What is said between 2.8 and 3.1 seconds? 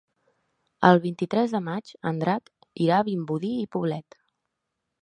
irà a